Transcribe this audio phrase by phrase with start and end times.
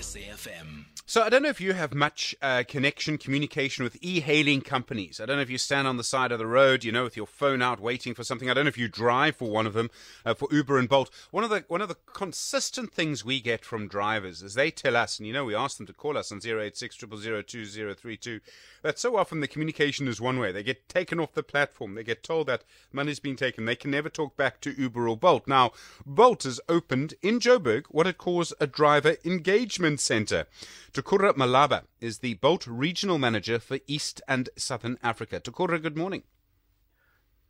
[0.00, 0.86] SAFM.
[1.04, 5.20] So I don't know if you have much uh, connection, communication with e-hailing companies.
[5.20, 7.16] I don't know if you stand on the side of the road, you know, with
[7.16, 8.48] your phone out waiting for something.
[8.48, 9.90] I don't know if you drive for one of them,
[10.24, 11.10] uh, for Uber and Bolt.
[11.32, 14.96] One of the one of the consistent things we get from drivers is they tell
[14.96, 18.40] us, and you know, we ask them to call us on 086 2032
[18.82, 20.52] that so often the communication is one way.
[20.52, 21.96] They get taken off the platform.
[21.96, 22.62] They get told that
[22.92, 23.64] money's been taken.
[23.64, 25.48] They can never talk back to Uber or Bolt.
[25.48, 25.72] Now,
[26.06, 30.46] Bolt has opened in Joburg what it calls a driver engagement center.
[30.92, 35.40] Takura Malaba is the Bolt Regional Manager for East and Southern Africa.
[35.40, 36.22] Tukura, good morning.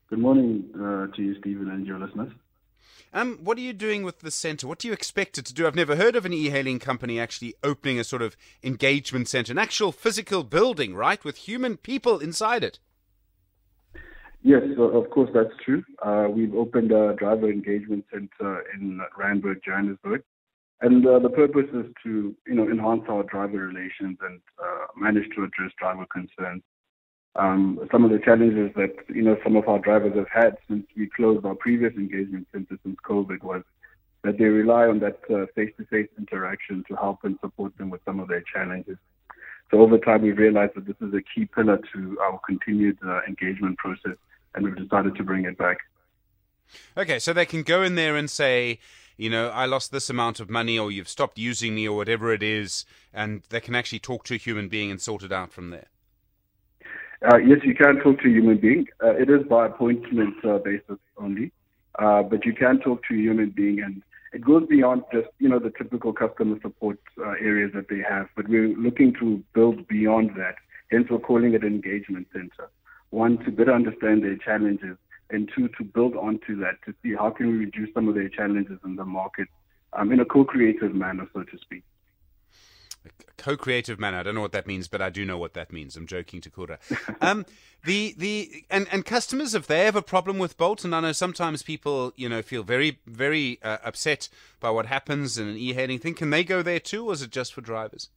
[0.08, 2.32] Good morning uh, to you, Stephen, and your listeners.
[3.12, 4.68] Um, what are you doing with the centre?
[4.68, 5.66] What do you expect it to do?
[5.66, 9.59] I've never heard of an e-hailing company actually opening a sort of engagement centre, an
[9.59, 12.78] actual physical building, right, with human people inside it.
[14.42, 15.84] Yes, of course that's true.
[16.02, 20.22] Uh, we've opened a driver engagement centre in Randburg, Johannesburg,
[20.82, 25.28] and uh, the purpose is to, you know, enhance our driver relations and uh, manage
[25.37, 26.62] to address driver concerns.
[27.37, 30.84] Um, some of the challenges that, you know, some of our drivers have had since
[30.96, 33.62] we closed our previous engagement center since COVID was
[34.24, 38.18] that they rely on that uh, face-to-face interaction to help and support them with some
[38.20, 38.98] of their challenges.
[39.70, 43.20] So over time, we've realized that this is a key pillar to our continued uh,
[43.28, 44.16] engagement process,
[44.54, 45.78] and we've decided to bring it back.
[46.96, 48.80] Okay, so they can go in there and say,
[49.21, 52.32] you know, I lost this amount of money, or you've stopped using me, or whatever
[52.32, 55.52] it is, and they can actually talk to a human being and sort it out
[55.52, 55.88] from there.
[57.30, 58.87] Uh, yes, you can talk to a human being.
[59.04, 61.52] Uh, it is by appointment uh, basis only,
[61.99, 64.00] uh, but you can talk to a human being, and
[64.32, 68.27] it goes beyond just you know the typical customer support uh, areas that they have.
[68.37, 70.55] But we're looking to build beyond that.
[70.91, 72.71] Hence, we're calling it an engagement center.
[73.10, 74.97] One to better understand their challenges
[75.31, 78.28] and two, to build onto that to see how can we reduce some of their
[78.28, 79.48] challenges in the market
[79.92, 81.82] um, in a co-creative manner, so to speak.
[83.04, 84.19] A co-creative manner.
[84.19, 85.97] I don't know what that means, but I do know what that means.
[85.97, 86.78] I'm joking, Takura.
[87.22, 87.44] Um,
[87.84, 91.12] the the and and customers, if they have a problem with Bolt, and I know
[91.12, 94.28] sometimes people, you know, feel very very uh, upset
[94.59, 96.15] by what happens in an e-hailing thing.
[96.15, 98.10] Can they go there too, or is it just for drivers?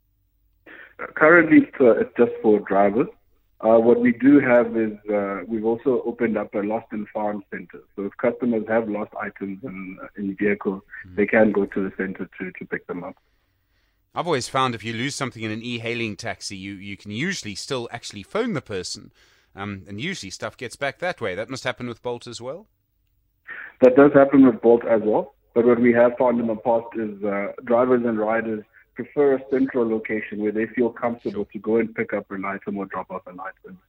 [0.99, 3.07] Uh, currently, it's, uh, it's just for drivers.
[3.63, 7.44] Uh, what we do have is uh, we've also opened up a lost and found
[7.50, 7.81] center.
[7.96, 11.16] So if customers have lost items in, in vehicles, mm.
[11.16, 13.16] they can go to the center to, to pick them up.
[14.13, 17.56] I've always found if you lose something in an e-hailing taxi, you, you can usually
[17.56, 19.13] still actually phone the person,
[19.56, 21.34] um, and usually stuff gets back that way.
[21.34, 22.68] That must happen with Bolt as well.
[23.81, 25.35] That does happen with Bolt as well.
[25.56, 29.39] But what we have found in the past is uh, drivers and riders prefer a
[29.49, 33.09] central location where they feel comfortable to go and pick up an item or drop
[33.11, 33.79] off an item.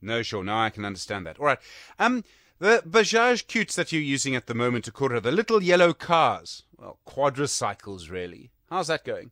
[0.00, 0.44] No, sure.
[0.44, 1.38] Now I can understand that.
[1.38, 1.58] All right.
[1.98, 2.24] Um,
[2.58, 6.98] the Bajaj Qutes that you're using at the moment, Takura, the little yellow cars, well,
[7.06, 8.50] quadricycles, really.
[8.70, 9.30] How's that going?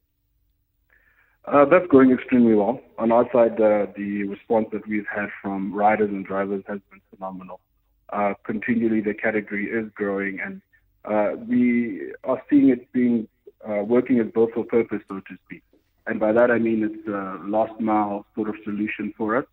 [1.44, 2.80] Uh, that's going extremely well.
[2.98, 7.00] On our side, uh, the response that we've had from riders and drivers has been
[7.14, 7.60] phenomenal.
[8.12, 10.62] Uh, continually, the category is growing, and
[11.04, 13.26] uh, we are seeing it being
[13.68, 15.62] uh, working as both for purpose, so to speak.
[16.06, 19.44] And by that I mean it's a last mile sort of solution for us.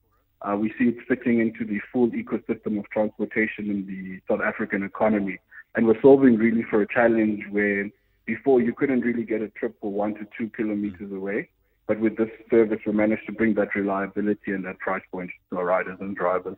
[0.42, 4.84] Uh, we see it fitting into the full ecosystem of transportation in the South African
[4.84, 5.38] economy.
[5.76, 7.90] And we're solving really for a challenge where
[8.26, 11.50] before you couldn't really get a trip for one to two kilometers away.
[11.88, 15.58] But with this service, we managed to bring that reliability and that price point to
[15.58, 16.58] our riders and drivers.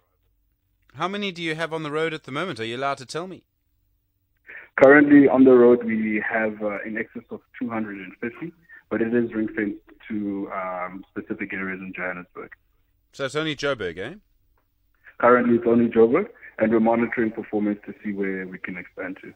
[0.96, 2.60] How many do you have on the road at the moment?
[2.60, 3.44] Are you allowed to tell me?
[4.78, 8.54] Currently on the road, we have uh, in excess of 250,
[8.90, 12.52] but it is ring fenced to um, specific areas in Johannesburg.
[13.14, 14.16] So it's only Joburg, eh?
[15.20, 16.28] Currently, it's only Joburg,
[16.58, 19.34] and we're monitoring performance to see where we can expand to.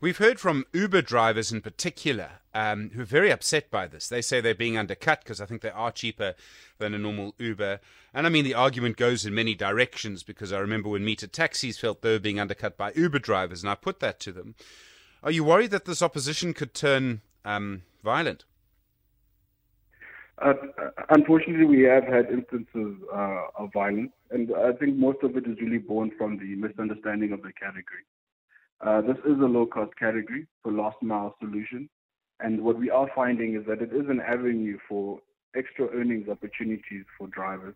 [0.00, 4.08] We've heard from Uber drivers in particular um, who are very upset by this.
[4.08, 6.34] They say they're being undercut because I think they are cheaper
[6.78, 7.80] than a normal Uber.
[8.12, 11.78] And I mean, the argument goes in many directions because I remember when Meter Taxis
[11.78, 14.54] felt they were being undercut by Uber drivers, and I put that to them.
[15.22, 18.44] Are you worried that this opposition could turn um, violent?
[20.38, 20.52] Uh,
[21.10, 25.58] unfortunately, we have had instances uh, of violence, and I think most of it is
[25.60, 28.04] really born from the misunderstanding of the category.
[28.84, 31.88] Uh, this is a low-cost category for last mile solutions.
[32.40, 35.20] And what we are finding is that it is an avenue for
[35.56, 37.74] extra earnings opportunities for drivers.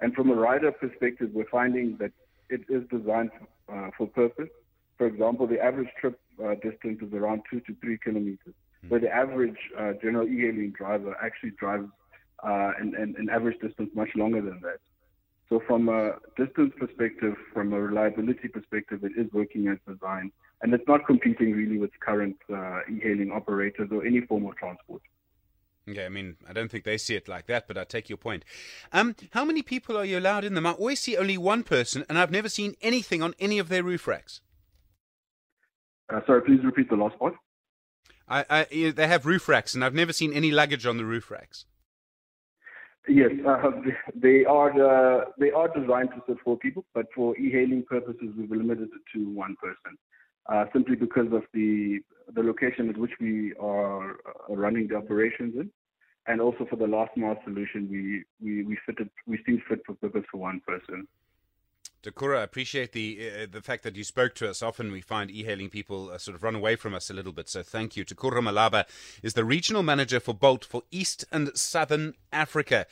[0.00, 2.12] And from a rider perspective, we're finding that
[2.48, 3.30] it is designed
[3.72, 4.50] uh, for purpose.
[4.98, 8.88] For example, the average trip uh, distance is around two to three kilometers, mm-hmm.
[8.88, 11.88] where the average uh, general e-hailing driver actually drives
[12.44, 14.78] uh, an average distance much longer than that.
[15.48, 20.32] So from a distance perspective, from a reliability perspective, it is working as designed.
[20.62, 25.02] and it's not competing really with current uh, e-hailing operators or any form of transport.
[25.88, 28.16] Okay, I mean, I don't think they see it like that, but I take your
[28.16, 28.44] point.
[28.92, 30.66] Um, how many people are you allowed in them?
[30.66, 33.84] I always see only one person, and I've never seen anything on any of their
[33.84, 34.40] roof racks.
[36.12, 37.34] Uh, sorry, please repeat the last part.
[38.28, 41.30] I, I, they have roof racks, and I've never seen any luggage on the roof
[41.30, 41.66] racks.
[43.08, 43.70] Yes, uh,
[44.14, 48.50] they are uh, they are designed to serve four people, but for e-hailing purposes, we've
[48.50, 49.96] limited it to one person,
[50.52, 52.00] uh, simply because of the
[52.34, 55.70] the location at which we are uh, running the operations in,
[56.26, 59.94] and also for the last mile solution, we we we fitted we still fit for
[59.94, 61.06] purpose for one person.
[62.06, 64.62] Takura, I appreciate the uh, the fact that you spoke to us.
[64.62, 67.48] Often we find e-hailing people uh, sort of run away from us a little bit,
[67.48, 68.04] so thank you.
[68.04, 68.84] Takura Malaba
[69.24, 72.86] is the regional manager for Bolt for East and Southern Africa.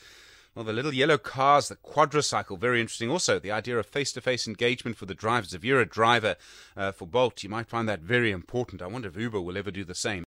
[0.53, 3.09] Well, the little yellow cars, the quadricycle, very interesting.
[3.09, 5.53] Also, the idea of face-to-face engagement for the drivers.
[5.53, 6.35] If you're a driver
[6.75, 8.81] uh, for Bolt, you might find that very important.
[8.81, 10.25] I wonder if Uber will ever do the same.